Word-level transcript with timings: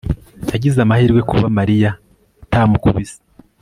yagize 0.51 0.77
amahirwe 0.81 1.21
kuba 1.29 1.45
mariya 1.57 1.89
atamukubise 2.43 3.17